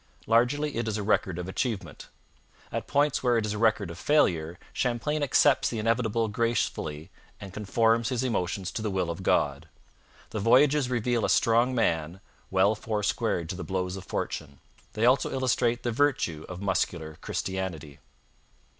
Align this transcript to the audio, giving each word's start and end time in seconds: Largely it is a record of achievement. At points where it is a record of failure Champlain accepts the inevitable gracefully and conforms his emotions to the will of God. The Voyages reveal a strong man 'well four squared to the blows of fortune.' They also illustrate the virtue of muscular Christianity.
Largely 0.25 0.77
it 0.77 0.87
is 0.87 0.97
a 0.97 1.03
record 1.03 1.37
of 1.37 1.47
achievement. 1.47 2.09
At 2.71 2.87
points 2.87 3.21
where 3.21 3.37
it 3.37 3.45
is 3.45 3.53
a 3.53 3.59
record 3.59 3.91
of 3.91 3.99
failure 3.99 4.57
Champlain 4.73 5.21
accepts 5.21 5.69
the 5.69 5.77
inevitable 5.77 6.27
gracefully 6.27 7.11
and 7.39 7.53
conforms 7.53 8.09
his 8.09 8.23
emotions 8.23 8.71
to 8.71 8.81
the 8.81 8.89
will 8.89 9.11
of 9.11 9.21
God. 9.21 9.69
The 10.31 10.39
Voyages 10.39 10.89
reveal 10.89 11.23
a 11.23 11.29
strong 11.29 11.75
man 11.75 12.19
'well 12.49 12.73
four 12.73 13.03
squared 13.03 13.47
to 13.49 13.55
the 13.55 13.63
blows 13.63 13.95
of 13.95 14.03
fortune.' 14.03 14.59
They 14.93 15.05
also 15.05 15.31
illustrate 15.31 15.83
the 15.83 15.91
virtue 15.91 16.47
of 16.49 16.63
muscular 16.63 17.19
Christianity. 17.21 17.99